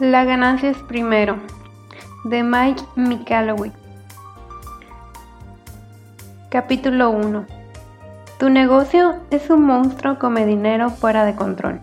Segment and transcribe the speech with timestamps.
[0.00, 1.38] La ganancia es primero,
[2.22, 3.74] de Mike Michalowicz.
[6.50, 7.44] Capítulo 1.
[8.38, 11.80] Tu negocio es un monstruo come dinero fuera de control.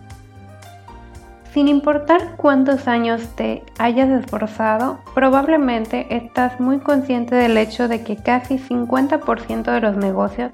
[1.52, 8.16] Sin importar cuántos años te hayas esforzado, probablemente estás muy consciente del hecho de que
[8.16, 10.52] casi 50% de los negocios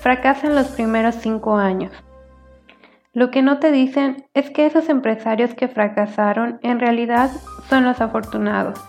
[0.00, 1.92] fracasan los primeros 5 años.
[3.14, 7.30] Lo que no te dicen es que esos empresarios que fracasaron en realidad
[7.70, 8.80] son los afortunados.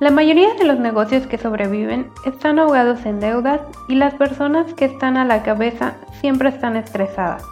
[0.00, 4.86] La mayoría de los negocios que sobreviven están ahogados en deudas y las personas que
[4.86, 7.44] están a la cabeza siempre están estresadas.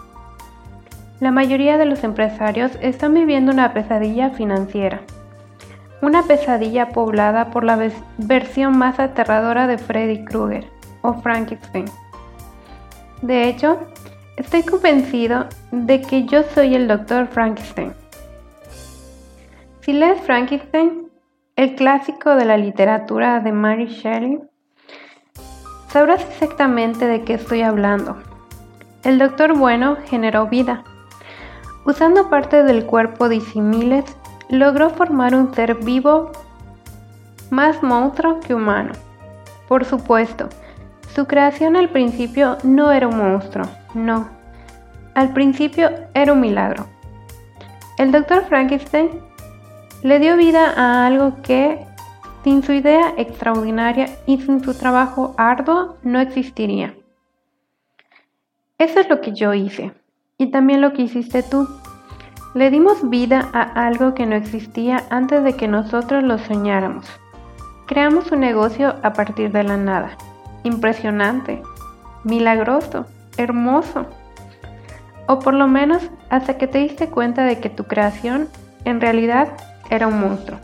[1.20, 5.02] La mayoría de los empresarios están viviendo una pesadilla financiera.
[6.02, 7.78] Una pesadilla poblada por la
[8.16, 10.66] versión más aterradora de Freddy Krueger
[11.02, 11.84] o Frankenstein.
[13.22, 13.78] De hecho,
[14.38, 17.26] Estoy convencido de que yo soy el Dr.
[17.26, 17.92] Frankenstein.
[19.80, 21.10] Si lees Frankenstein,
[21.56, 24.38] el clásico de la literatura de Mary Shelley,
[25.88, 28.16] sabrás exactamente de qué estoy hablando.
[29.02, 30.84] El doctor bueno generó vida.
[31.84, 33.42] Usando parte del cuerpo de
[34.50, 36.30] logró formar un ser vivo
[37.50, 38.92] más monstruo que humano.
[39.66, 40.48] Por supuesto,
[41.12, 44.28] su creación al principio no era un monstruo, no.
[45.14, 46.86] Al principio era un milagro.
[47.98, 49.10] El doctor Frankenstein
[50.02, 51.84] le dio vida a algo que,
[52.44, 56.94] sin su idea extraordinaria y sin su trabajo arduo, no existiría.
[58.78, 59.92] Eso es lo que yo hice,
[60.36, 61.68] y también lo que hiciste tú.
[62.54, 67.06] Le dimos vida a algo que no existía antes de que nosotros lo soñáramos.
[67.86, 70.16] Creamos un negocio a partir de la nada.
[70.62, 71.60] Impresionante,
[72.22, 73.06] milagroso,
[73.38, 74.06] hermoso.
[75.26, 78.48] O por lo menos hasta que te diste cuenta de que tu creación
[78.84, 79.48] en realidad
[79.90, 80.58] era un monstruo.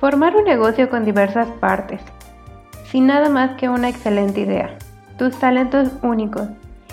[0.00, 2.00] Formar un negocio con diversas partes,
[2.84, 4.78] sin nada más que una excelente idea,
[5.18, 6.48] tus talentos únicos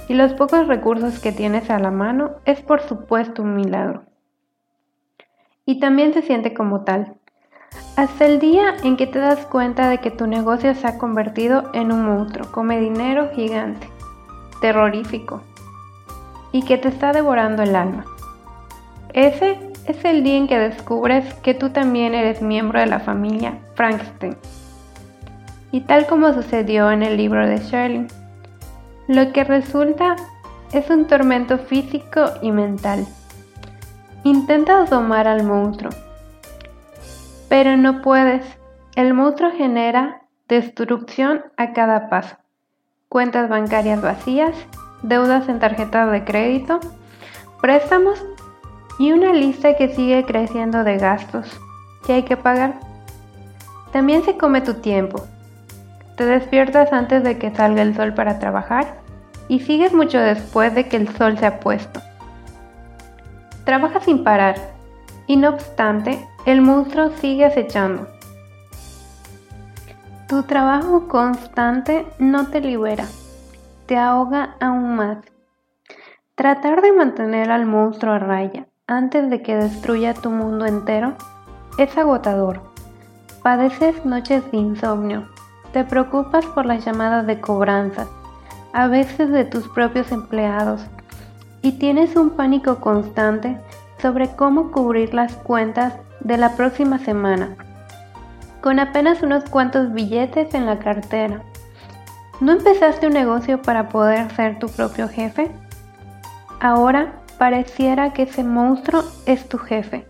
[0.07, 4.03] y los pocos recursos que tienes a la mano es por supuesto un milagro.
[5.65, 7.15] Y también se siente como tal.
[7.95, 11.69] Hasta el día en que te das cuenta de que tu negocio se ha convertido
[11.73, 13.89] en un monstruo, come dinero gigante,
[14.59, 15.41] terrorífico,
[16.51, 18.05] y que te está devorando el alma.
[19.13, 23.59] Ese es el día en que descubres que tú también eres miembro de la familia
[23.75, 24.35] Frankenstein.
[25.71, 28.07] Y tal como sucedió en el libro de Shirley,
[29.07, 30.15] lo que resulta
[30.73, 33.05] es un tormento físico y mental.
[34.23, 35.91] Intentas domar al monstruo,
[37.49, 38.45] pero no puedes.
[38.95, 42.37] El monstruo genera destrucción a cada paso.
[43.09, 44.55] Cuentas bancarias vacías
[45.01, 46.79] deudas en tarjetas de crédito,
[47.61, 48.23] préstamos
[48.97, 51.59] y una lista que sigue creciendo de gastos
[52.05, 52.79] que hay que pagar.
[53.91, 55.23] También se come tu tiempo.
[56.17, 58.97] Te despiertas antes de que salga el sol para trabajar
[59.47, 62.01] y sigues mucho después de que el sol se ha puesto.
[63.65, 64.55] Trabajas sin parar
[65.27, 68.07] y no obstante, el monstruo sigue acechando.
[70.27, 73.05] Tu trabajo constante no te libera
[73.85, 75.17] te ahoga aún más.
[76.35, 81.13] Tratar de mantener al monstruo a raya antes de que destruya tu mundo entero
[81.77, 82.61] es agotador.
[83.43, 85.27] Padeces noches de insomnio,
[85.71, 88.07] te preocupas por las llamadas de cobranza,
[88.73, 90.81] a veces de tus propios empleados,
[91.61, 93.59] y tienes un pánico constante
[94.05, 97.55] sobre cómo cubrir las cuentas de la próxima semana,
[98.61, 101.41] con apenas unos cuantos billetes en la cartera
[102.41, 105.49] ¿No empezaste un negocio para poder ser tu propio jefe?
[106.59, 110.05] Ahora pareciera que ese monstruo es tu jefe.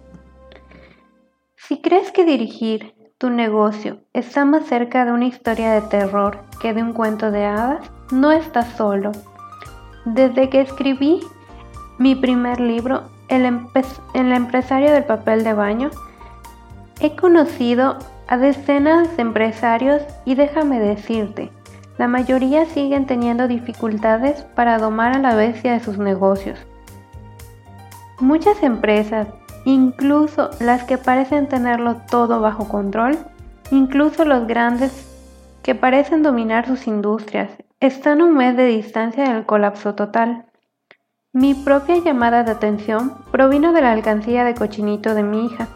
[1.56, 6.74] Si crees que dirigir tu negocio está más cerca de una historia de terror que
[6.74, 9.12] de un cuento de hadas, no estás solo.
[10.06, 11.21] Desde que escribí
[12.00, 13.45] mi primer libro, El,
[14.13, 15.89] el empresario del papel de baño,
[17.00, 21.51] he conocido a decenas de empresarios y déjame decirte,
[21.98, 26.60] la mayoría siguen teniendo dificultades para domar a la bestia de sus negocios.
[28.19, 29.28] Muchas empresas,
[29.66, 33.18] incluso las que parecen tenerlo todo bajo control,
[33.71, 35.12] incluso los grandes
[35.63, 37.50] que parecen dominar sus industrias,
[37.80, 40.45] están a un mes de distancia del colapso total.
[41.36, 45.68] Mi propia llamada de atención provino de la alcancía de cochinito de mi hija.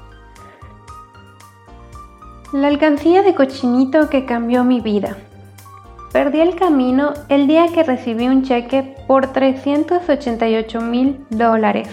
[2.53, 5.17] La alcancía de cochinito que cambió mi vida.
[6.13, 11.89] Perdí el camino el día que recibí un cheque por 388 mil dólares.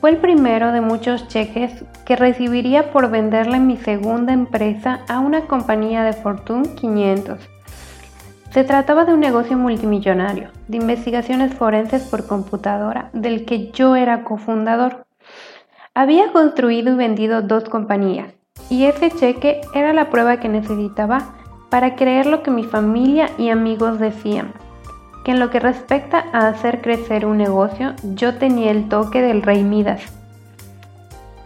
[0.00, 5.42] Fue el primero de muchos cheques que recibiría por venderle mi segunda empresa a una
[5.42, 7.55] compañía de Fortune 500.
[8.56, 14.24] Se trataba de un negocio multimillonario, de investigaciones forenses por computadora, del que yo era
[14.24, 15.04] cofundador.
[15.92, 18.32] Había construido y vendido dos compañías,
[18.70, 21.34] y ese cheque era la prueba que necesitaba
[21.68, 24.54] para creer lo que mi familia y amigos decían,
[25.22, 29.42] que en lo que respecta a hacer crecer un negocio, yo tenía el toque del
[29.42, 30.00] rey Midas.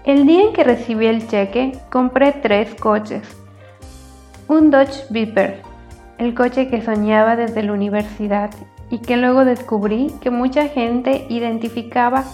[0.05, 3.25] El día en que recibí el cheque, compré tres coches.
[4.47, 5.69] Un Dodge Viper,
[6.20, 8.50] el coche que soñaba desde la universidad
[8.90, 12.25] y que luego descubrí que mucha gente identificaba.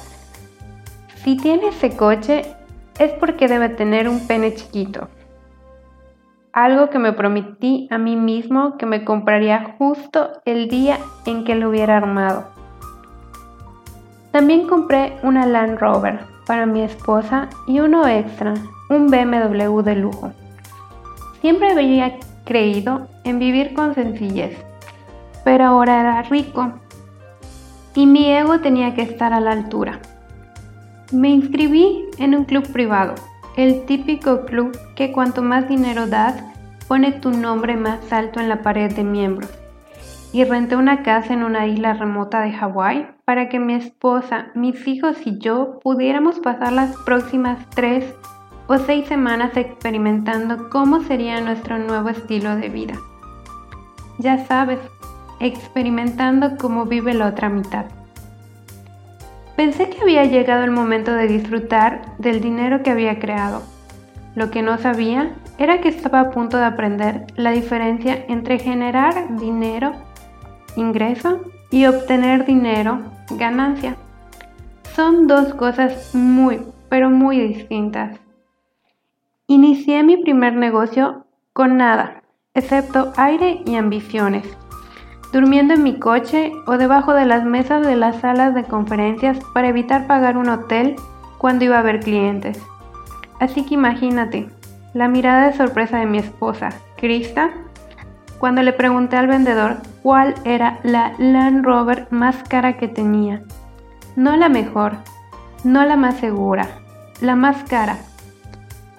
[1.22, 2.44] Si tiene ese coche
[2.98, 5.08] es porque debe tener un pene chiquito
[6.56, 11.54] algo que me prometí a mí mismo que me compraría justo el día en que
[11.54, 12.44] lo hubiera armado.
[14.32, 18.54] También compré una Land Rover para mi esposa y uno extra,
[18.88, 20.32] un BMW de lujo.
[21.42, 22.16] Siempre había
[22.46, 24.56] creído en vivir con sencillez,
[25.44, 26.72] pero ahora era rico
[27.94, 30.00] y mi ego tenía que estar a la altura.
[31.12, 33.14] Me inscribí en un club privado
[33.56, 36.42] el típico club que cuanto más dinero das,
[36.88, 39.50] pone tu nombre más alto en la pared de miembros.
[40.32, 44.86] Y renté una casa en una isla remota de Hawái para que mi esposa, mis
[44.86, 48.14] hijos y yo pudiéramos pasar las próximas tres
[48.66, 52.94] o seis semanas experimentando cómo sería nuestro nuevo estilo de vida.
[54.18, 54.78] Ya sabes,
[55.40, 57.86] experimentando cómo vive la otra mitad.
[59.56, 63.62] Pensé que había llegado el momento de disfrutar del dinero que había creado.
[64.34, 69.36] Lo que no sabía era que estaba a punto de aprender la diferencia entre generar
[69.38, 69.92] dinero,
[70.76, 71.40] ingreso,
[71.70, 73.96] y obtener dinero, ganancia.
[74.94, 78.18] Son dos cosas muy, pero muy distintas.
[79.46, 82.22] Inicié mi primer negocio con nada,
[82.56, 84.44] excepto aire y ambiciones
[85.32, 89.68] durmiendo en mi coche o debajo de las mesas de las salas de conferencias para
[89.68, 90.96] evitar pagar un hotel
[91.38, 92.58] cuando iba a ver clientes.
[93.38, 94.48] Así que imagínate,
[94.94, 97.50] la mirada de sorpresa de mi esposa, Krista,
[98.38, 103.42] cuando le pregunté al vendedor cuál era la Land Rover más cara que tenía.
[104.14, 104.96] No la mejor,
[105.64, 106.66] no la más segura,
[107.20, 107.98] la más cara.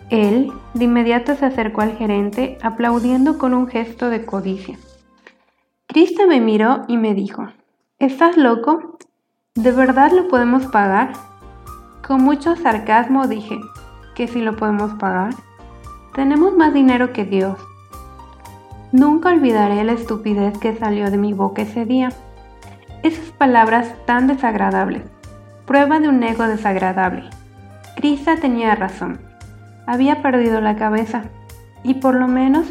[0.10, 4.78] Él de inmediato se acercó al gerente aplaudiendo con un gesto de codicia.
[5.88, 7.48] Krista me miró y me dijo,
[8.00, 8.98] ¿Estás loco?
[9.56, 11.14] ¿De verdad lo podemos pagar?
[12.06, 13.60] Con mucho sarcasmo dije,
[14.16, 15.34] ¿que si lo podemos pagar?
[16.14, 17.58] Tenemos más dinero que Dios.
[18.92, 22.10] Nunca olvidaré la estupidez que salió de mi boca ese día.
[23.04, 25.04] Esas palabras tan desagradables.
[25.66, 27.30] Prueba de un ego desagradable.
[27.96, 29.20] Krista tenía razón.
[29.88, 31.24] Había perdido la cabeza.
[31.84, 32.68] Y por lo menos,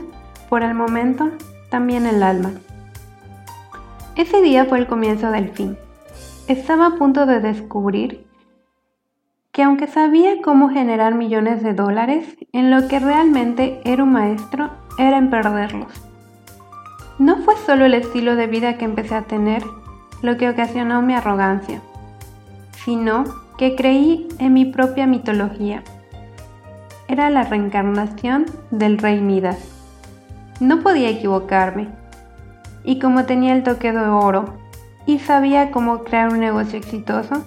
[0.49, 1.31] por el momento,
[1.71, 2.53] también el alma.
[4.15, 5.77] Ese día fue el comienzo del fin.
[6.47, 8.27] Estaba a punto de descubrir
[9.51, 14.71] que aunque sabía cómo generar millones de dólares, en lo que realmente era un maestro
[14.99, 15.93] era en perderlos.
[17.19, 19.65] No fue solo el estilo de vida que empecé a tener
[20.21, 21.81] lo que ocasionó mi arrogancia,
[22.85, 23.25] sino
[23.57, 25.83] que creí en mi propia mitología.
[27.09, 29.59] Era la reencarnación del rey Midas.
[30.61, 31.89] No podía equivocarme
[32.85, 34.55] y como tenía el toque de oro
[35.07, 37.45] y sabía cómo crear un negocio exitoso,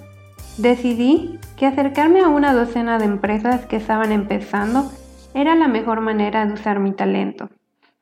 [0.58, 4.92] decidí que acercarme a una docena de empresas que estaban empezando
[5.34, 7.50] era la mejor manera de usar mi talento.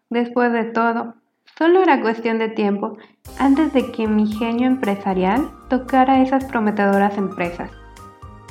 [0.09, 1.15] Después de todo,
[1.57, 2.97] solo era cuestión de tiempo
[3.39, 7.71] antes de que mi genio empresarial tocara esas prometedoras empresas.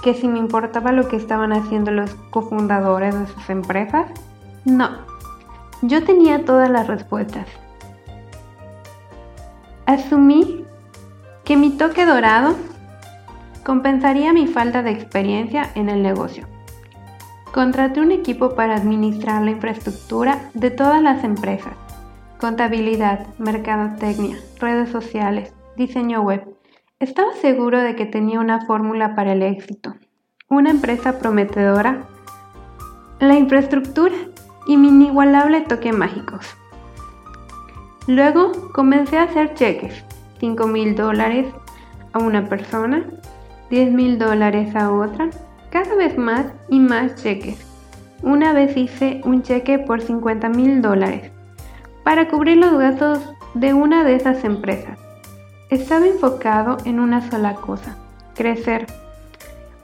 [0.07, 4.07] Que si me importaba lo que estaban haciendo los cofundadores de sus empresas,
[4.65, 4.89] no.
[5.83, 7.47] Yo tenía todas las respuestas
[9.87, 10.65] Asumí
[11.45, 12.57] que mi toque dorado
[13.65, 16.47] compensaría mi falta de experiencia en el negocio.
[17.53, 21.75] Contraté un equipo para administrar la infraestructura de todas las empresas,
[22.41, 26.56] contabilidad, mercadotecnia, redes sociales, diseño web.
[26.99, 29.97] Estaba seguro de que tenía una fórmula para el éxito,
[30.49, 32.07] una empresa prometedora,
[33.21, 34.15] la infraestructura
[34.67, 36.57] y mi inigualable toque mágicos.
[38.07, 40.07] Luego comencé a hacer cheques,
[40.41, 41.47] 5 mil dólares
[42.15, 43.05] a una persona,
[43.69, 45.29] 10 mil dólares a otra,
[45.69, 47.59] cada vez más y más cheques.
[48.23, 51.31] Una vez hice un cheque por 50 mil dólares
[52.05, 55.06] para cubrir los gastos de una de esas empresas.
[55.71, 57.97] Estaba enfocado en una sola cosa,
[58.37, 58.87] crecer.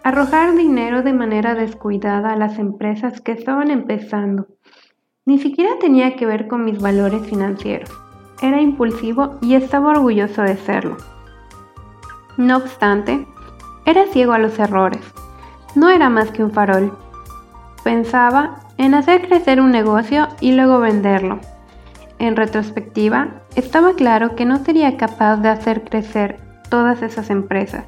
[0.04, 4.46] Arrojar dinero de manera descuidada a las empresas que estaban empezando.
[5.26, 7.90] Ni siquiera tenía que ver con mis valores financieros.
[8.40, 10.98] Era impulsivo y estaba orgulloso de serlo.
[12.36, 13.26] No obstante,
[13.84, 15.02] era ciego a los errores.
[15.74, 16.96] No era más que un farol.
[17.82, 21.40] Pensaba en hacer crecer un negocio y luego venderlo.
[22.20, 27.85] En retrospectiva, estaba claro que no sería capaz de hacer crecer todas esas empresas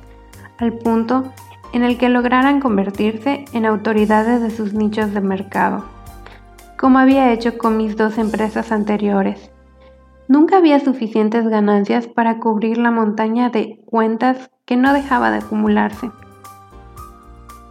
[0.59, 1.33] al punto
[1.73, 5.85] en el que lograran convertirse en autoridades de sus nichos de mercado,
[6.79, 9.51] como había hecho con mis dos empresas anteriores.
[10.29, 16.11] Nunca había suficientes ganancias para cubrir la montaña de cuentas que no dejaba de acumularse.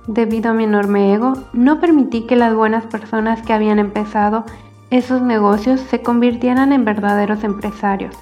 [0.07, 4.45] Debido a mi enorme ego, no permití que las buenas personas que habían empezado
[4.93, 8.15] esos negocios se convirtieran en verdaderos empresarios.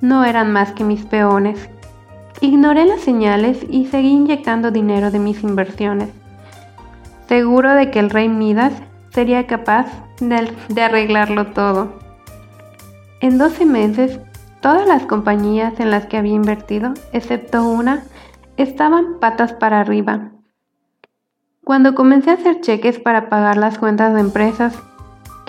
[0.00, 1.70] No eran más que mis peones.
[2.40, 6.08] Ignoré las señales y seguí inyectando dinero de mis inversiones,
[7.28, 8.72] seguro de que el rey Midas
[9.10, 9.86] sería capaz
[10.18, 11.92] de, arreglarlo todo.
[13.20, 14.18] En 12 meses,
[14.60, 18.02] todas las compañías en las que había invertido, excepto una,
[18.56, 20.32] estaban patas para arriba
[21.64, 24.82] cuando comencé a hacer cheques para pagar las cuentas de empresas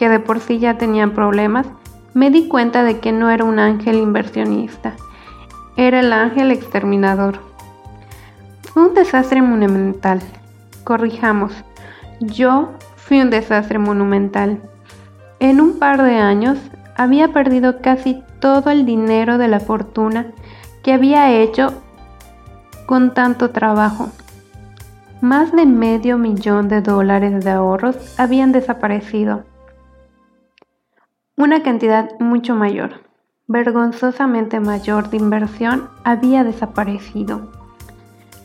[0.04, 1.66] que de por sí ya tenían problemas,
[2.14, 4.98] me di cuenta de que no era un ángel inversionista,
[5.78, 7.40] era el ángel exterminador.
[8.64, 10.20] Fue un desastre monumental.
[10.84, 11.54] Corrijamos,
[12.20, 14.62] yo fui un desastre monumental.
[15.40, 16.60] En un par de años
[16.98, 20.26] había perdido casi todo el dinero de la fortuna
[20.84, 21.82] que había hecho
[22.88, 24.10] con tanto trabajo.
[25.22, 29.46] Más de medio millón de dólares de ahorros habían desaparecido.
[31.36, 33.02] Una cantidad mucho mayor,
[33.48, 37.52] vergonzosamente mayor de inversión había desaparecido.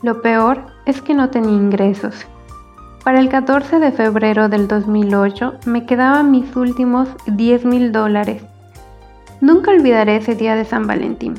[0.01, 2.25] Lo peor es que no tenía ingresos.
[3.03, 8.41] Para el 14 de febrero del 2008 me quedaban mis últimos 10 mil dólares.
[9.39, 11.35] Nunca olvidaré ese día de San Valentín.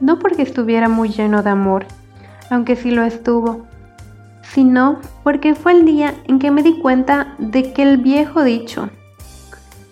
[0.00, 1.86] No porque estuviera muy lleno de amor,
[2.50, 3.66] aunque sí lo estuvo,
[4.42, 8.90] sino porque fue el día en que me di cuenta de que el viejo dicho,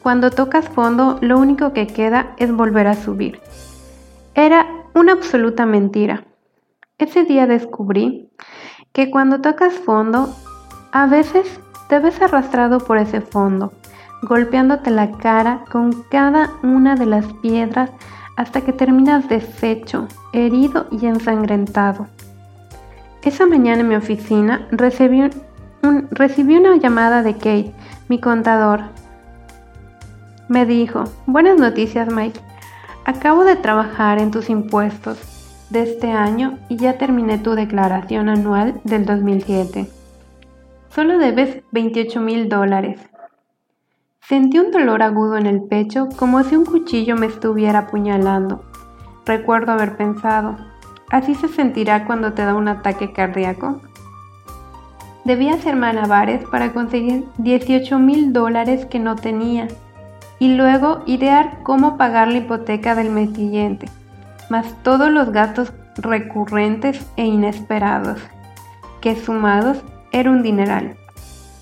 [0.03, 3.41] cuando tocas fondo lo único que queda es volver a subir,
[4.35, 6.25] era una absoluta mentira.
[6.99, 8.31] Ese día descubrí
[8.93, 10.35] que cuando tocas fondo,
[10.93, 13.73] a veces te ves arrastrado por ese fondo,
[14.23, 17.91] golpeándote la cara con cada una de las piedras
[18.37, 22.07] hasta que terminas deshecho, herido y ensangrentado.
[23.23, 25.21] Esa mañana en mi oficina recibí,
[26.57, 27.75] una llamada de Kate,
[28.09, 28.81] mi contador.
[30.51, 32.41] Me dijo, buenas noticias Mike,
[33.05, 35.17] acabo de trabajar en tus impuestos
[35.71, 39.89] de este año y ya terminé tu declaración anual del 2007.
[40.89, 42.99] Solo debes 28 mil dólares.
[44.23, 48.65] Sentí un dolor agudo en el pecho como si un cuchillo me estuviera apuñalando.
[49.25, 50.57] Recuerdo haber pensado,
[51.11, 53.81] Así se sentirá cuando te da un ataque cardíaco.
[55.25, 59.69] Debía hacer malabares para conseguir 18 mil dólares que no tenía
[60.41, 63.89] y luego idear cómo pagar la hipoteca del mes siguiente,
[64.49, 68.19] más todos los gastos recurrentes e inesperados,
[69.01, 69.79] que sumados
[70.11, 70.97] era un dineral.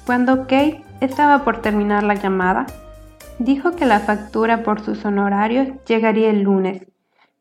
[0.07, 2.67] Cuando Kate estaba por terminar la llamada,
[3.39, 6.87] dijo que la factura por sus honorarios llegaría el lunes.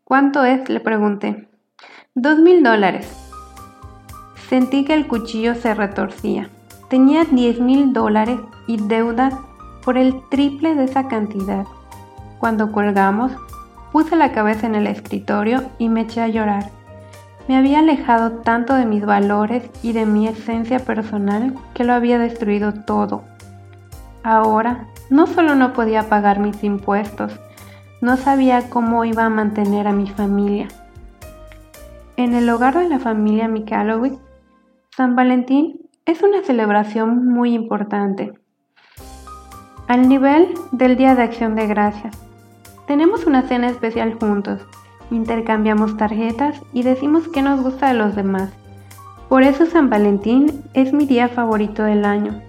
[0.04, 0.68] ¿Cuánto es?
[0.70, 1.48] le pregunté.
[2.16, 3.08] Dos mil dólares.
[4.50, 6.50] Sentí que el cuchillo se retorcía.
[6.90, 9.34] Tenía diez mil dólares y deudas
[9.88, 11.66] por el triple de esa cantidad.
[12.40, 13.32] Cuando colgamos,
[13.94, 16.72] puse la cabeza en el escritorio y me eché a llorar.
[17.48, 22.20] Me había alejado tanto de mis valores y de mi esencia personal que lo había
[22.20, 23.24] destruido todo.
[24.24, 27.40] Ahora, no solo no podía pagar mis impuestos,
[28.02, 30.68] no sabía cómo iba a mantener a mi familia.
[32.18, 34.20] En el hogar de la familia Mikalowicz,
[34.90, 38.34] San Valentín es una celebración muy importante,
[39.88, 42.14] al nivel del Día de Acción de Gracias.
[42.88, 44.60] Tenemos una cena especial juntos,
[45.12, 48.52] intercambiamos tarjetas y decimos qué nos gusta de los demás.
[49.30, 52.42] Por eso San Valentín es mi día favorito del año.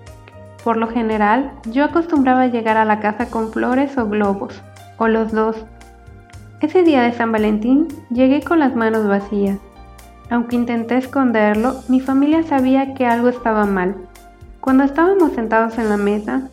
[0.65, 4.61] Por lo general, yo acostumbraba llegar a la casa con flores o globos,
[4.97, 5.65] o los dos.
[6.61, 9.59] Ese día de San Valentín llegué con las manos vacías.
[10.29, 13.95] Aunque intenté esconderlo, mi familia sabía que algo estaba mal.
[14.61, 16.51] Cuando estábamos sentados en la mesa,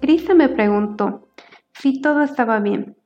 [0.00, 1.28] Krista me preguntó
[1.72, 2.96] si todo estaba bien.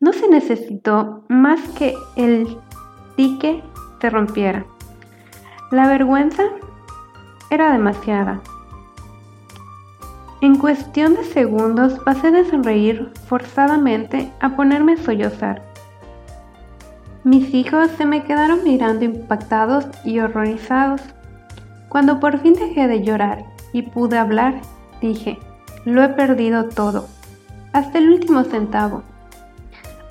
[0.00, 2.58] No se necesitó más que el
[3.16, 3.62] dique
[4.00, 4.66] se rompiera.
[5.70, 6.44] La vergüenza
[7.50, 8.40] era demasiada.
[10.42, 15.62] En cuestión de segundos pasé de sonreír forzadamente a ponerme a sollozar.
[17.24, 21.02] Mis hijos se me quedaron mirando impactados y horrorizados.
[21.90, 24.62] Cuando por fin dejé de llorar y pude hablar,
[25.02, 25.38] dije,
[25.90, 27.08] lo he perdido todo,
[27.72, 29.02] hasta el último centavo.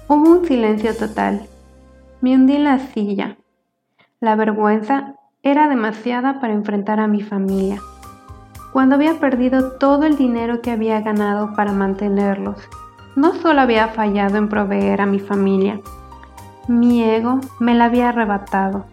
[0.07, 1.47] Hubo un silencio total.
[2.21, 3.37] Me hundí en la silla.
[4.19, 7.79] La vergüenza era demasiada para enfrentar a mi familia.
[8.73, 12.57] Cuando había perdido todo el dinero que había ganado para mantenerlos,
[13.15, 15.79] no solo había fallado en proveer a mi familia,
[16.67, 18.85] mi ego me la había arrebatado.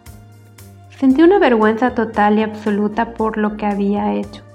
[0.99, 4.46] Sentí una vergüenza total y absoluta por lo que había hecho.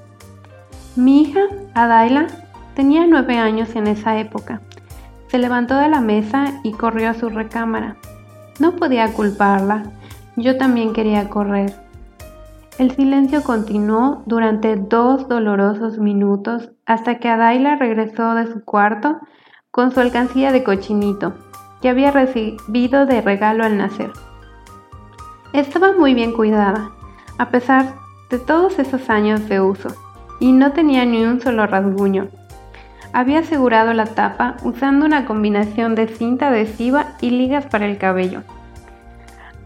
[0.95, 1.41] Mi hija,
[1.73, 2.27] Adaila,
[2.75, 4.61] tenía nueve años en esa época
[5.31, 7.95] se levantó de la mesa y corrió a su recámara.
[8.59, 9.83] No podía culparla,
[10.35, 11.73] yo también quería correr.
[12.77, 19.19] El silencio continuó durante dos dolorosos minutos hasta que Adaila regresó de su cuarto
[19.71, 21.33] con su alcancía de cochinito,
[21.81, 24.11] que había recibido de regalo al nacer.
[25.53, 26.91] Estaba muy bien cuidada,
[27.37, 27.95] a pesar
[28.29, 29.95] de todos esos años de uso,
[30.41, 32.27] y no tenía ni un solo rasguño
[33.13, 38.43] había asegurado la tapa usando una combinación de cinta adhesiva y ligas para el cabello.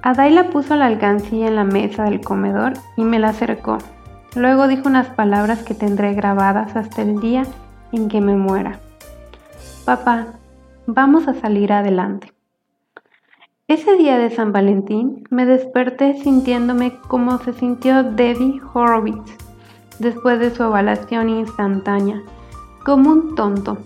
[0.01, 3.77] Adaila puso la alcancía en la mesa del comedor y me la acercó.
[4.35, 7.44] Luego dijo unas palabras que tendré grabadas hasta el día
[7.92, 8.79] en que me muera.
[9.85, 10.27] Papá,
[10.85, 12.33] vamos a salir adelante.
[13.68, 19.45] Ese día de San Valentín me desperté sintiéndome como se sintió Debbie Horowitz
[20.00, 22.22] después de su evaluación instantánea
[22.84, 23.77] como un tonto.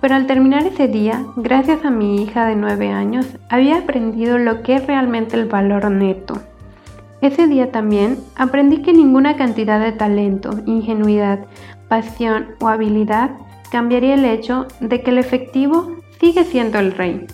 [0.00, 4.62] Pero al terminar ese día, gracias a mi hija de 9 años, había aprendido lo
[4.62, 6.34] que es realmente el valor neto.
[7.20, 11.40] Ese día también aprendí que ninguna cantidad de talento, ingenuidad,
[11.88, 13.32] pasión o habilidad
[13.70, 17.26] cambiaría el hecho de que el efectivo sigue siendo el rey.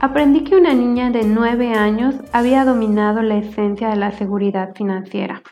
[0.00, 5.42] Aprendí que una niña de 9 años había dominado la esencia de la seguridad financiera.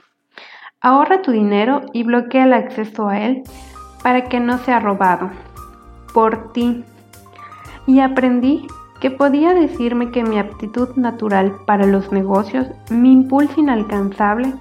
[0.85, 3.45] Ahorra tu dinero y bloquea el acceso a él
[4.03, 5.31] para que no sea robado
[6.13, 6.85] por ti.
[7.87, 8.67] Y aprendí
[9.01, 14.55] que podía decirme que mi aptitud natural para los negocios, mi impulso inalcanzable,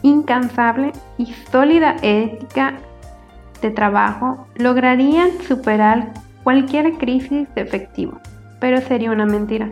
[0.00, 2.74] incansable y sólida ética
[3.60, 8.18] de trabajo lograrían superar cualquier crisis de efectivo,
[8.60, 9.70] pero sería una mentira.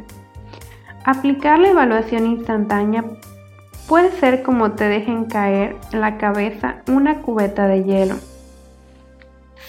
[1.06, 3.04] Aplicar la evaluación instantánea
[3.88, 8.16] puede ser como te dejen caer en la cabeza una cubeta de hielo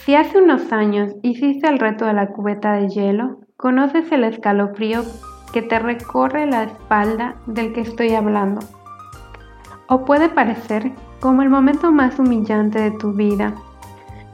[0.05, 5.03] si hace unos años hiciste el reto de la cubeta de hielo, conoces el escalofrío
[5.51, 8.61] que te recorre la espalda del que estoy hablando.
[9.87, 13.55] O puede parecer como el momento más humillante de tu vida,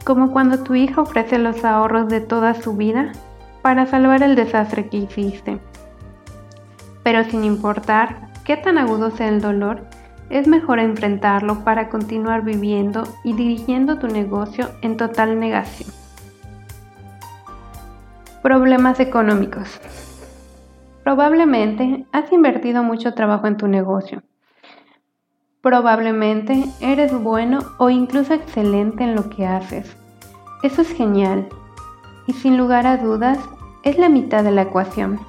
[0.04, 3.14] como cuando tu hija ofrece los ahorros de toda su vida
[3.62, 5.58] para salvar el desastre que hiciste.
[7.02, 9.86] Pero sin importar qué tan agudo sea el dolor,
[10.30, 15.90] es mejor enfrentarlo para continuar viviendo y dirigiendo tu negocio en total negación.
[18.42, 19.80] Problemas económicos.
[21.04, 24.24] Probablemente has invertido mucho trabajo en tu negocio.
[25.62, 29.96] Probablemente eres bueno o incluso excelente en lo que haces.
[30.64, 31.50] Eso es genial
[32.26, 33.38] y sin lugar a dudas
[33.84, 35.20] es la mitad de la ecuación.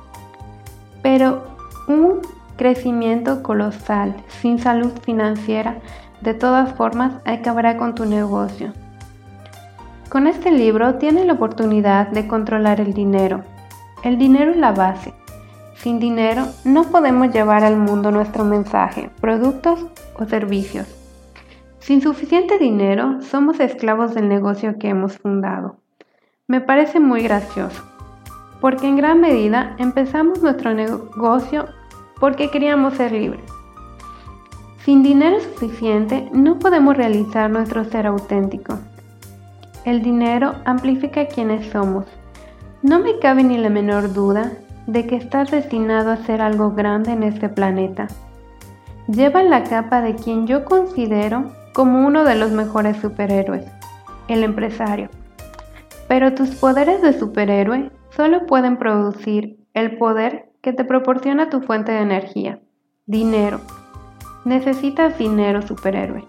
[1.02, 1.42] Pero
[1.88, 2.20] un
[2.56, 5.78] crecimiento colosal, sin salud financiera,
[6.20, 8.72] de todas formas acabará con tu negocio.
[10.08, 13.44] Con este libro tienes la oportunidad de controlar el dinero.
[14.04, 15.14] El dinero es la base.
[15.74, 20.86] Sin dinero no podemos llevar al mundo nuestro mensaje, productos o servicios.
[21.80, 25.78] Sin suficiente dinero somos esclavos del negocio que hemos fundado.
[26.46, 27.82] Me parece muy gracioso,
[28.60, 31.66] porque en gran medida empezamos nuestro negocio
[32.22, 33.42] porque queríamos ser libres.
[34.84, 38.78] Sin dinero suficiente no podemos realizar nuestro ser auténtico.
[39.84, 42.04] El dinero amplifica quienes somos.
[42.80, 44.52] No me cabe ni la menor duda
[44.86, 48.06] de que estás destinado a hacer algo grande en este planeta.
[49.08, 53.64] Lleva la capa de quien yo considero como uno de los mejores superhéroes,
[54.28, 55.08] el empresario.
[56.06, 61.90] Pero tus poderes de superhéroe solo pueden producir el poder que te proporciona tu fuente
[61.90, 62.60] de energía,
[63.04, 63.60] dinero.
[64.44, 66.24] Necesitas dinero superhéroe.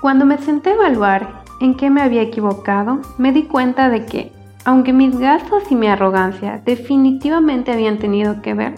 [0.00, 4.32] Cuando me senté a evaluar en qué me había equivocado, me di cuenta de que,
[4.64, 8.74] aunque mis gastos y mi arrogancia definitivamente habían tenido que ver,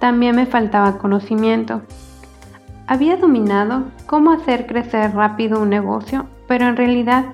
[0.00, 1.82] también me faltaba conocimiento.
[2.88, 7.26] Había dominado cómo hacer crecer rápido un negocio, pero en realidad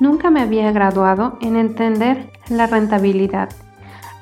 [0.00, 3.50] nunca me había graduado en entender la rentabilidad.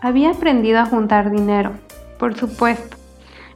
[0.06, 1.72] Había aprendido a juntar dinero,
[2.16, 2.96] por supuesto,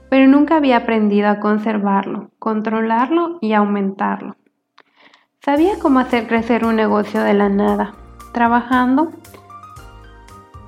[0.08, 4.34] pero nunca había aprendido a conservarlo, controlarlo y aumentarlo.
[5.44, 7.94] Sabía cómo hacer crecer un negocio de la nada,
[8.32, 9.12] trabajando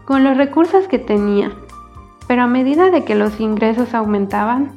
[0.05, 1.51] con los recursos que tenía,
[2.29, 4.71] pero a medida de que los ingresos aumentaban,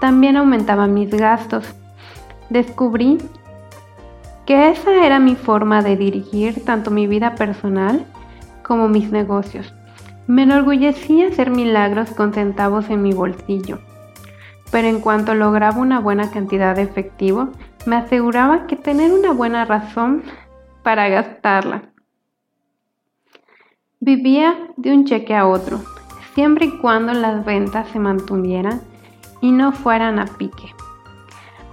[0.00, 1.74] también aumentaban mis gastos.
[2.48, 3.18] Descubrí
[4.46, 8.06] que esa era mi forma de dirigir tanto mi vida personal
[8.62, 9.74] como mis negocios.
[10.26, 13.80] Me enorgullecía hacer milagros con centavos en mi bolsillo,
[14.70, 17.50] pero en cuanto lograba una buena cantidad de efectivo,
[17.84, 20.22] me aseguraba que tener una buena razón
[20.82, 21.90] para gastarla.
[24.00, 25.82] Vivía de un cheque a otro,
[26.34, 28.80] siempre y cuando las ventas se mantuvieran
[29.42, 30.74] y no fueran a pique.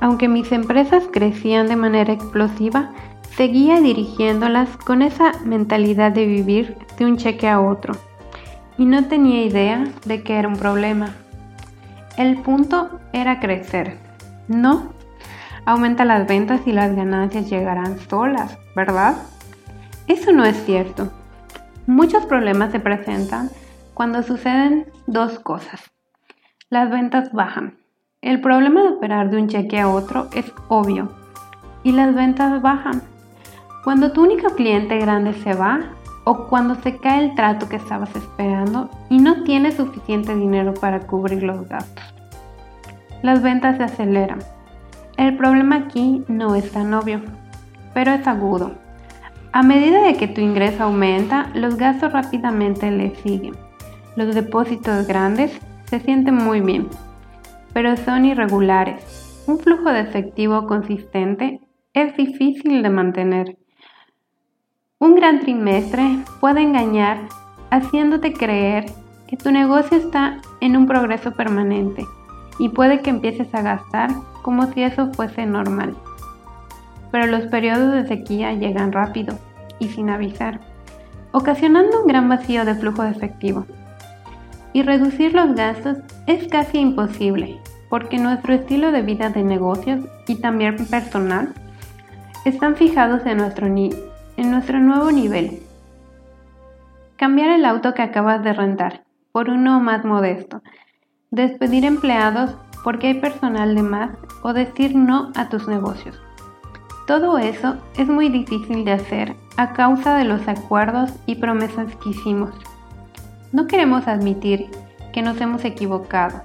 [0.01, 2.91] Aunque mis empresas crecían de manera explosiva,
[3.37, 7.93] seguía dirigiéndolas con esa mentalidad de vivir de un cheque a otro
[8.82, 11.13] y no tenía idea de que era un problema.
[12.17, 14.00] El punto era crecer,
[14.48, 14.94] no
[15.67, 19.17] aumenta las ventas y las ganancias llegarán solas, ¿verdad?
[20.08, 21.12] Eso no es cierto.
[21.86, 23.52] Muchos problemas se presentan
[23.94, 25.91] cuando suceden dos cosas.
[26.72, 27.78] Las ventas bajan.
[28.20, 31.12] El problema de operar de un cheque a otro es obvio.
[31.84, 33.04] Y las ventas bajan.
[33.84, 35.82] Cuando tu único cliente grande se va
[36.23, 41.01] o cuando se cae el trato que estabas esperando y no tienes suficiente dinero para
[41.01, 42.13] cubrir los gastos.
[43.21, 44.39] Las ventas se aceleran
[45.21, 47.21] el problema aquí no es tan obvio,
[47.93, 48.71] pero es agudo.
[49.51, 53.53] A medida de que tu ingreso aumenta, los gastos rápidamente le siguen.
[54.15, 55.51] Los depósitos grandes
[55.86, 56.88] se sienten muy bien,
[57.71, 59.43] pero son irregulares.
[59.45, 61.60] Un flujo de efectivo consistente
[61.93, 63.57] es difícil de mantener.
[65.01, 67.17] Un gran trimestre puede engañar
[67.71, 68.85] haciéndote creer
[69.25, 72.05] que tu negocio está en un progreso permanente
[72.59, 74.11] y puede que empieces a gastar
[74.43, 75.95] como si eso fuese normal.
[77.11, 79.39] Pero los periodos de sequía llegan rápido
[79.79, 80.59] y sin avisar,
[81.31, 83.65] ocasionando un gran vacío de flujo de efectivo.
[84.71, 87.59] Y reducir los gastos es casi imposible,
[87.89, 91.55] porque nuestro estilo de vida de negocios y también personal
[92.45, 93.67] están fijados en nuestro,
[94.41, 95.60] en nuestro nuevo nivel.
[97.15, 100.63] Cambiar el auto que acabas de rentar por uno más modesto.
[101.30, 104.10] Despedir empleados porque hay personal de más
[104.41, 106.19] o decir no a tus negocios.
[107.06, 112.10] Todo eso es muy difícil de hacer a causa de los acuerdos y promesas que
[112.10, 112.49] hicimos.
[113.51, 114.71] No queremos admitir
[115.13, 116.41] que nos hemos equivocado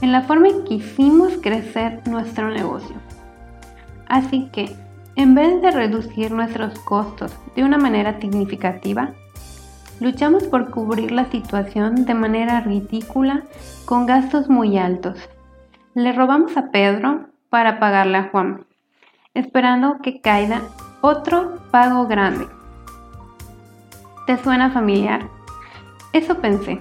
[0.00, 2.96] en la forma en que hicimos crecer nuestro negocio.
[4.06, 4.74] Así que,
[5.16, 9.14] en vez de reducir nuestros costos de una manera significativa,
[10.00, 13.44] luchamos por cubrir la situación de manera ridícula
[13.84, 15.28] con gastos muy altos
[15.94, 18.66] le robamos a Pedro para pagarle a Juan,
[19.32, 20.62] esperando que caiga
[21.02, 22.48] otro pago grande.
[24.26, 25.28] ¿Te suena familiar?
[26.12, 26.80] Eso pensé.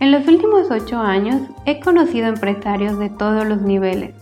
[0.00, 4.14] En los últimos ocho años he conocido empresarios de todos los niveles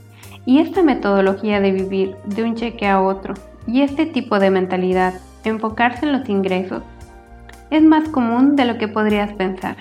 [0.51, 3.35] y esta metodología de vivir de un cheque a otro
[3.69, 6.83] y este tipo de mentalidad, enfocarse en los ingresos,
[7.71, 9.77] es más común de lo que podrías pensar.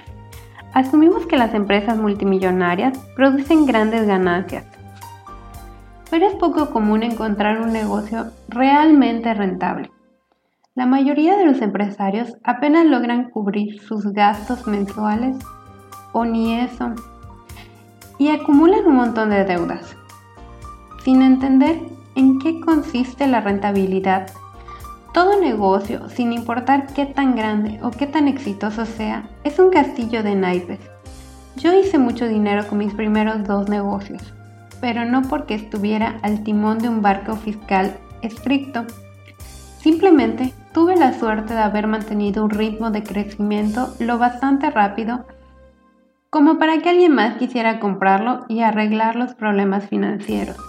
[0.71, 4.63] Asumimos que las empresas multimillonarias producen grandes ganancias,
[6.11, 9.89] pero es poco común encontrar un negocio realmente rentable.
[10.75, 15.35] La mayoría de los empresarios apenas logran cubrir sus gastos mensuales
[16.11, 16.93] o ni eso
[18.19, 19.95] y acumulan un montón de deudas,
[21.03, 21.79] sin entender
[22.15, 24.27] en qué consiste la rentabilidad
[25.13, 30.21] todo negocio, sin importar qué tan grande o qué tan exitoso sea, es un castillo
[30.23, 30.79] de naipes.
[31.55, 34.21] Yo hice mucho dinero con mis primeros dos negocios,
[34.81, 38.85] pero no porque estuviera al timón de un barco fiscal estricto,
[39.79, 45.25] simplemente tuve la suerte de haber mantenido un ritmo de crecimiento lo bastante rápido
[46.29, 50.68] como para que alguien más quisiera comprarlo y arreglar los problemas financieros.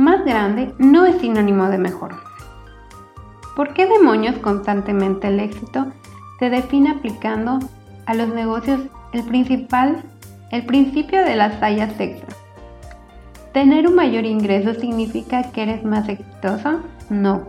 [0.00, 2.14] Más grande no es sinónimo de mejor.
[3.54, 5.88] ¿Por qué demonios constantemente el éxito
[6.38, 7.58] se define aplicando
[8.06, 8.80] a los negocios
[9.12, 10.02] el principal,
[10.52, 12.34] el principio de las tallas extra?
[13.52, 16.80] ¿Tener un mayor ingreso significa que eres más exitoso?
[17.10, 17.42] No.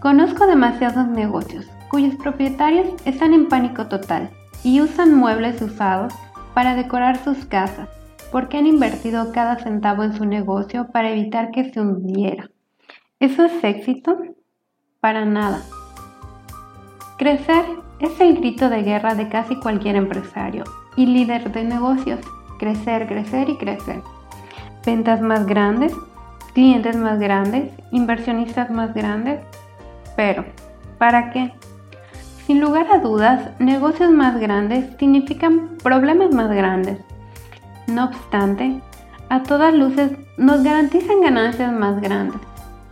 [0.00, 4.30] Conozco demasiados negocios cuyos propietarios están en pánico total
[4.64, 6.14] y usan muebles usados
[6.54, 7.97] para decorar sus casas
[8.30, 12.50] porque han invertido cada centavo en su negocio para evitar que se hundiera.
[13.20, 14.18] ¿Eso es éxito?
[15.00, 15.62] Para nada.
[17.18, 17.64] Crecer
[18.00, 20.64] es el grito de guerra de casi cualquier empresario
[20.96, 22.20] y líder de negocios.
[22.58, 24.02] Crecer, crecer y crecer.
[24.84, 25.92] Ventas más grandes,
[26.54, 29.40] clientes más grandes, inversionistas más grandes.
[30.16, 30.44] Pero,
[30.98, 31.52] ¿para qué?
[32.46, 36.98] Sin lugar a dudas, negocios más grandes significan problemas más grandes.
[37.88, 38.80] No obstante,
[39.28, 42.40] a todas luces nos garantizan ganancias más grandes,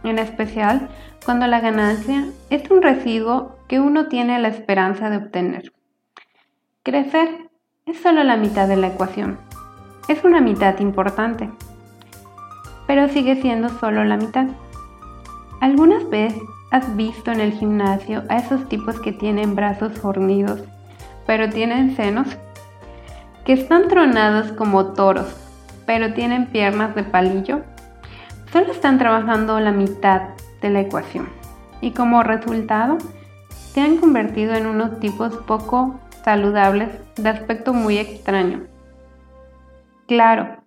[0.02, 0.88] en especial
[1.24, 5.72] cuando la ganancia es un residuo que uno tiene la esperanza de obtener.
[6.82, 7.48] Crecer
[7.84, 9.38] es solo la mitad de la ecuación.
[10.08, 11.48] Es una mitad importante,
[12.88, 14.46] pero sigue siendo solo la mitad.
[15.60, 20.64] Algunas veces ¿Has visto en el gimnasio a esos tipos que tienen brazos fornidos,
[21.24, 22.26] pero tienen senos?
[23.46, 25.34] Que están tronados como toros,
[25.86, 27.62] pero tienen piernas de palillo.
[28.52, 31.28] Solo están trabajando la mitad de la ecuación
[31.80, 32.98] y como resultado
[33.48, 38.64] se han convertido en unos tipos poco saludables de aspecto muy extraño.
[40.06, 40.58] Claro,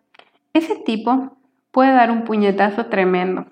[0.53, 1.37] ese tipo
[1.71, 3.45] puede dar un puñetazo tremendo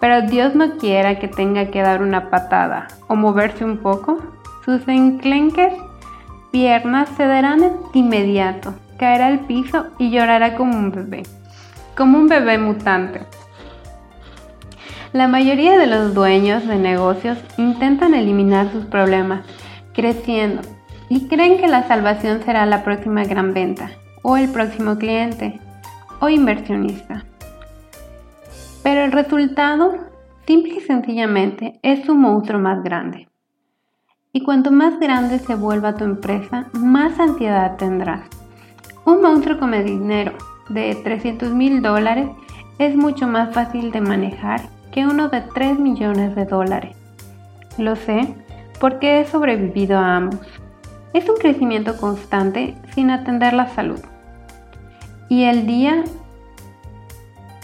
[0.00, 4.18] pero Dios no quiera que tenga que dar una patada o moverse un poco,
[4.64, 5.72] sus enclenques
[6.50, 11.22] piernas se darán de inmediato, caerá al piso y llorará como un bebé,
[11.96, 13.20] como un bebé mutante.
[15.12, 19.46] La mayoría de los dueños de negocios intentan eliminar sus problemas,
[19.94, 20.62] creciendo,
[21.08, 23.90] y creen que la salvación será la próxima gran venta,
[24.22, 25.60] o el próximo cliente,
[26.20, 27.24] o inversionista.
[28.82, 29.94] Pero el resultado,
[30.46, 33.27] simple y sencillamente, es un monstruo más grande.
[34.30, 38.28] Y cuanto más grande se vuelva tu empresa, más ansiedad tendrás.
[39.06, 40.32] Un monstruo como dinero
[40.68, 42.28] de 300 mil dólares
[42.78, 46.94] es mucho más fácil de manejar que uno de 3 millones de dólares.
[47.78, 48.34] Lo sé
[48.78, 50.46] porque he sobrevivido a ambos.
[51.14, 54.00] Es un crecimiento constante sin atender la salud.
[55.30, 56.04] Y el día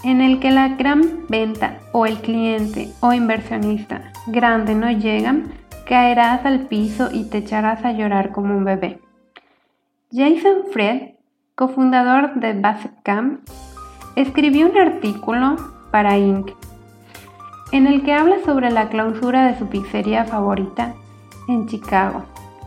[0.02, 5.52] en el que la gran venta o el cliente o inversionista grande no llegan,
[5.86, 9.00] caerás al piso y te echarás a llorar como un bebé.
[10.12, 11.14] Jason Fred,
[11.54, 13.40] cofundador de Basecamp,
[14.16, 15.56] escribió un artículo
[15.90, 16.50] para Inc.
[17.72, 20.94] en el que habla sobre la clausura de su pizzería favorita
[21.48, 22.24] en Chicago.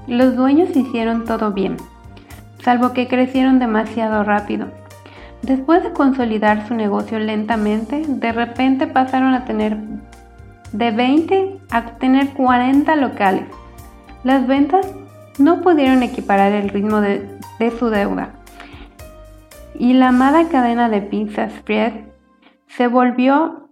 [0.08, 1.77] Los dueños hicieron todo bien,
[2.63, 4.67] salvo que crecieron demasiado rápido
[5.41, 9.77] Después de consolidar su negocio lentamente, de repente pasaron a tener
[10.71, 13.45] de 20 a tener 40 locales.
[14.23, 14.88] Las ventas
[15.39, 17.39] no pudieron equiparar el ritmo de,
[17.77, 18.32] su deuda.
[19.75, 21.93] Y la amada cadena de pizzas Spread
[22.67, 23.69] se volvió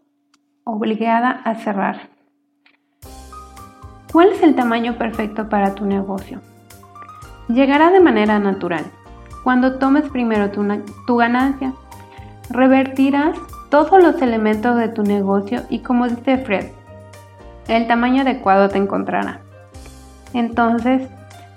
[0.63, 2.10] obligada a cerrar.
[4.12, 6.41] ¿Cuál es el tamaño perfecto para tu negocio?
[7.49, 8.86] Llegará de manera natural.
[9.43, 11.73] Cuando tomes primero tu, ganancia,
[12.49, 13.38] revertirás
[13.69, 16.71] todos los elementos de tu negocio y como dice Fred,
[17.67, 19.41] el tamaño adecuado te encontrará.
[20.34, 21.08] Entonces,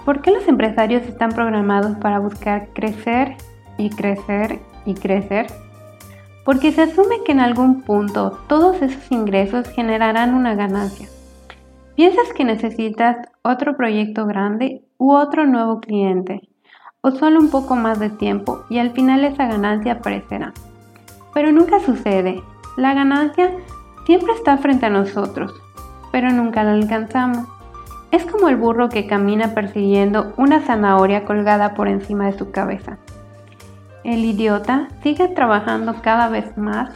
[0.04, 3.36] ¿por qué los empresarios están programados para buscar crecer
[3.76, 5.46] y crecer y crecer?
[6.44, 11.08] Porque se asume que en algún punto todos esos ingresos generarán una ganancia.
[11.94, 16.48] Piensas que necesitas otro proyecto grande u otro nuevo cliente
[17.00, 20.52] o solo un poco más de tiempo y al final esa ganancia aparecerá.
[21.34, 22.42] Pero nunca sucede.
[22.76, 23.50] La ganancia
[24.06, 25.52] siempre está frente a nosotros,
[26.18, 27.46] pero nunca la alcanzamos.
[28.10, 32.98] Es como el burro que camina persiguiendo una zanahoria colgada por encima de su cabeza.
[34.02, 36.90] El idiota sigue trabajando cada vez más,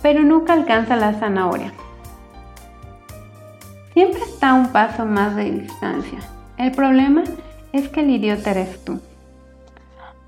[0.00, 1.74] pero nunca alcanza la zanahoria.
[3.92, 6.20] Siempre está un paso más de distancia.
[6.56, 7.30] El problema es
[7.74, 9.02] es que el idiota eres tú.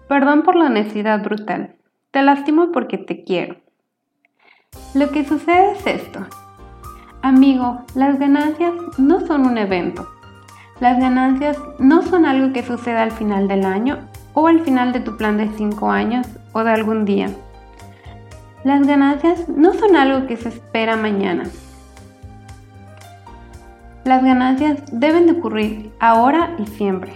[0.08, 1.76] Perdón por la honestidad brutal.
[2.10, 3.56] Te lastimo porque te quiero.
[4.94, 6.26] Lo que sucede es esto.
[7.22, 10.08] Amigo, las ganancias no son un evento.
[10.80, 13.98] Las ganancias no son algo que suceda al final del año
[14.34, 17.30] o al final de tu plan de 5 años o de algún día.
[18.64, 21.44] Las ganancias no son algo que se espera mañana.
[24.04, 27.14] Las ganancias deben de ocurrir ahora y siempre.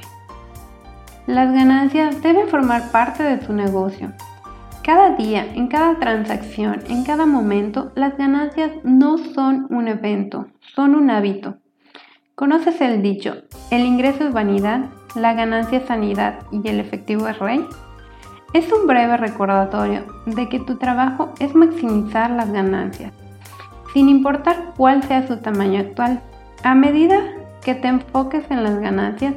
[1.26, 4.12] Las ganancias deben formar parte de tu negocio.
[4.82, 10.94] Cada día, en cada transacción, en cada momento, las ganancias no son un evento, son
[10.94, 11.58] un hábito.
[12.34, 13.34] ¿Conoces el dicho,
[13.70, 17.62] el ingreso es vanidad, la ganancia es sanidad y el efectivo es rey?
[18.54, 23.12] Es un breve recordatorio de que tu trabajo es maximizar las ganancias,
[23.92, 26.22] sin importar cuál sea su tamaño actual.
[26.62, 27.20] A medida
[27.62, 29.34] que te enfoques en las ganancias,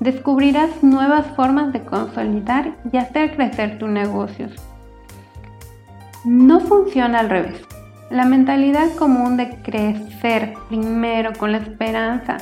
[0.00, 4.54] descubrirás nuevas formas de consolidar y hacer crecer tus negocios.
[6.26, 7.64] No funciona al revés.
[8.10, 12.38] La mentalidad común de crecer primero con la esperanza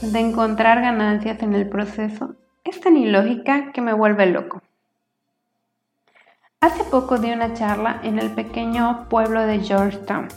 [0.00, 4.62] de encontrar ganancias en el proceso es tan ilógica que me vuelve loco.
[6.60, 10.28] Hace poco di una charla en el pequeño pueblo de Georgetown,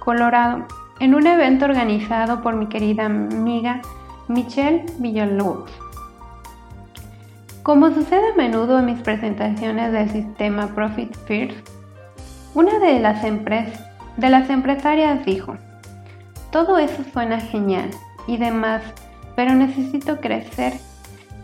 [0.00, 0.66] Colorado,
[0.98, 3.82] en un evento organizado por mi querida amiga
[4.26, 5.70] Michelle Villalobos.
[7.62, 11.69] Como sucede a menudo en mis presentaciones del sistema Profit First,
[12.54, 15.56] una de las, de las empresarias dijo,
[16.50, 17.90] todo eso suena genial
[18.26, 18.82] y demás,
[19.36, 20.74] pero necesito crecer,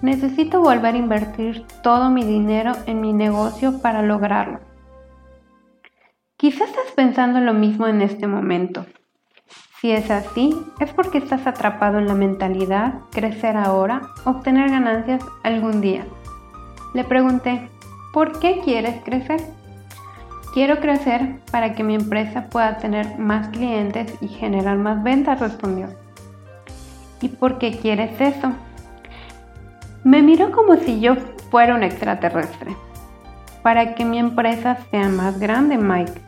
[0.02, 4.60] necesito volver a invertir todo mi dinero en mi negocio para lograrlo.
[6.36, 8.84] Quizás estás pensando lo mismo en este momento.
[9.80, 15.80] Si es así, es porque estás atrapado en la mentalidad, crecer ahora, obtener ganancias algún
[15.80, 16.04] día.
[16.94, 17.70] Le pregunté,
[18.12, 19.40] ¿por qué quieres crecer?
[20.56, 25.88] Quiero crecer para que mi empresa pueda tener más clientes y generar más ventas, respondió.
[27.20, 28.54] ¿Y por qué quieres eso?
[30.02, 31.16] Me miró como si yo
[31.50, 32.74] fuera un extraterrestre.
[33.62, 36.18] Para que mi empresa sea más grande, Mike.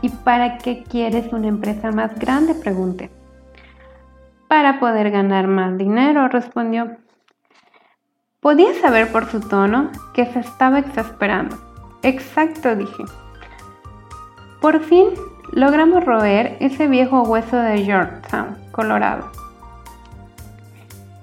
[0.00, 2.54] ¿Y para qué quieres una empresa más grande?
[2.54, 3.10] Pregunté.
[4.48, 6.96] Para poder ganar más dinero, respondió.
[8.40, 11.58] Podía saber por su tono que se estaba exasperando.
[12.02, 13.04] Exacto, dije.
[14.62, 15.08] Por fin
[15.50, 19.32] logramos roer ese viejo hueso de Yorktown, Colorado.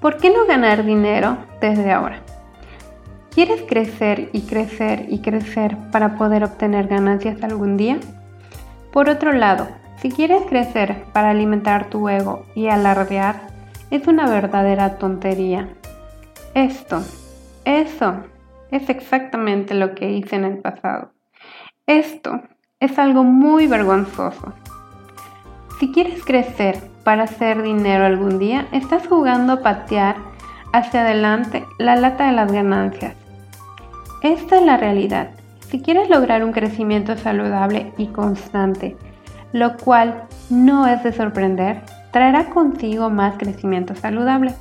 [0.02, 2.19] ¿Por qué no ganar dinero desde ahora?
[3.32, 7.97] ¿Quieres crecer y crecer y crecer para poder obtener ganancias algún día?
[8.91, 9.69] Por otro lado,
[10.02, 13.47] si quieres crecer para alimentar tu ego y alardear,
[13.89, 15.69] es una verdadera tontería.
[16.56, 17.02] Esto,
[17.63, 18.21] eso,
[18.69, 21.13] es exactamente lo que hice en el pasado.
[21.88, 22.41] Esto
[22.79, 24.53] es algo muy vergonzoso.
[25.79, 30.15] Si quieres crecer para hacer dinero algún día, estás jugando a patear
[30.71, 33.15] hacia adelante la lata de las ganancias.
[34.23, 35.31] Esta es la realidad.
[35.69, 38.95] Si quieres lograr un crecimiento saludable y constante,
[39.51, 44.53] lo cual no es de sorprender, traerá consigo más crecimiento saludable.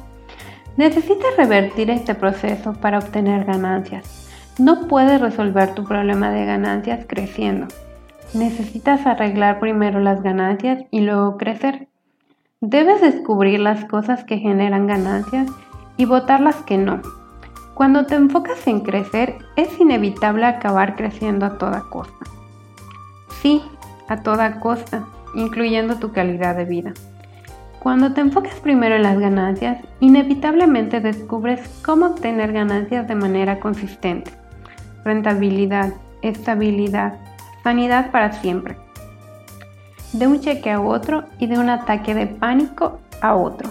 [0.76, 4.28] Necesitas revertir este proceso para obtener ganancias.
[4.58, 7.68] No puedes resolver tu problema de ganancias creciendo.
[8.34, 11.88] Necesitas arreglar primero las ganancias y luego crecer.
[12.60, 15.50] Debes descubrir las cosas que generan ganancias
[15.96, 17.00] y votar las que no.
[17.74, 22.26] Cuando te enfocas en crecer, es inevitable acabar creciendo a toda costa.
[23.40, 23.62] Sí,
[24.08, 26.92] a toda costa, incluyendo tu calidad de vida.
[27.78, 34.32] Cuando te enfocas primero en las ganancias, inevitablemente descubres cómo obtener ganancias de manera consistente.
[35.04, 37.14] Rentabilidad, estabilidad,
[37.62, 38.76] sanidad para siempre.
[40.12, 43.70] De un cheque a otro y de un ataque de pánico a otro.